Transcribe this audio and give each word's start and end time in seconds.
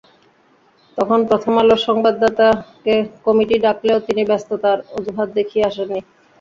তখন 0.97 1.19
প্রথম 1.29 1.53
আলোর 1.57 1.79
সংবাদদাতাকে 1.87 2.93
কমিটি 3.25 3.55
ডাকলেও 3.65 3.97
তিনি 4.07 4.21
ব্যস্ততার 4.29 4.77
অজুহাত 4.97 5.29
দেখিয়ে 5.37 5.67
আসেননি। 5.69 6.01